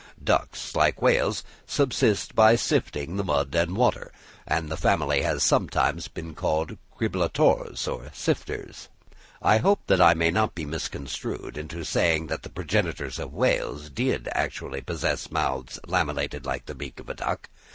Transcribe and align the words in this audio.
Ducks, 0.23 0.75
like 0.75 0.99
whales, 0.99 1.43
subsist 1.67 2.33
by 2.33 2.55
sifting 2.55 3.17
the 3.17 3.23
mud 3.23 3.53
and 3.53 3.77
water; 3.77 4.11
and 4.47 4.67
the 4.67 4.75
family 4.75 5.21
has 5.21 5.43
sometimes 5.43 6.07
been 6.07 6.33
called 6.33 6.79
Criblatores, 6.97 7.87
or 7.87 8.09
sifters. 8.11 8.89
I 9.43 9.59
hope 9.59 9.81
that 9.85 10.01
I 10.01 10.15
may 10.15 10.31
not 10.31 10.55
be 10.55 10.65
misconstrued 10.65 11.55
into 11.55 11.83
saying 11.85 12.25
that 12.33 12.41
the 12.41 12.49
progenitors 12.49 13.19
of 13.19 13.31
whales 13.31 13.91
did 13.91 14.27
actually 14.31 14.81
possess 14.81 15.29
mouths 15.29 15.77
lamellated 15.85 16.47
like 16.47 16.65
the 16.65 16.73
beak 16.73 16.99
of 16.99 17.07
a 17.07 17.13
duck. 17.13 17.47